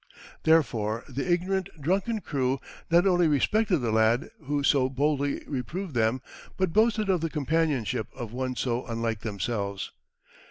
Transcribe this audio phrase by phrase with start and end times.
[0.41, 2.59] Therefore the ignorant, drunken crew
[2.89, 6.23] not only respected the lad who so boldly reproved them,
[6.57, 9.91] but boasted of the companionship of one so unlike themselves.